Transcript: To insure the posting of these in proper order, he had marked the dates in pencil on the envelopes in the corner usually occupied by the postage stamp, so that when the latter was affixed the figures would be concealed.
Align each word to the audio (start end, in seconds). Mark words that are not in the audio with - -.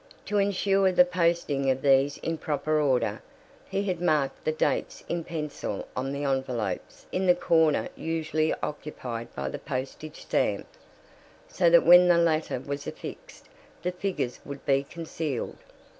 To 0.25 0.39
insure 0.39 0.91
the 0.91 1.05
posting 1.05 1.69
of 1.69 1.83
these 1.83 2.17
in 2.23 2.39
proper 2.39 2.81
order, 2.81 3.21
he 3.69 3.83
had 3.83 4.01
marked 4.01 4.43
the 4.43 4.51
dates 4.51 5.03
in 5.07 5.23
pencil 5.23 5.87
on 5.95 6.11
the 6.11 6.23
envelopes 6.23 7.05
in 7.11 7.27
the 7.27 7.35
corner 7.35 7.87
usually 7.95 8.51
occupied 8.63 9.27
by 9.35 9.47
the 9.49 9.59
postage 9.59 10.21
stamp, 10.23 10.65
so 11.47 11.69
that 11.69 11.85
when 11.85 12.07
the 12.07 12.17
latter 12.17 12.59
was 12.59 12.87
affixed 12.87 13.47
the 13.83 13.91
figures 13.91 14.39
would 14.43 14.65
be 14.65 14.83
concealed. 14.83 15.57